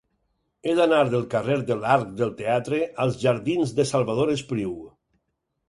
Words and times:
He 0.69 0.71
d'anar 0.79 1.01
del 1.11 1.27
carrer 1.33 1.57
de 1.67 1.77
l'Arc 1.83 2.15
del 2.23 2.33
Teatre 2.41 2.81
als 3.05 3.21
jardins 3.27 3.77
de 3.81 3.89
Salvador 3.93 4.35
Espriu. 4.41 4.77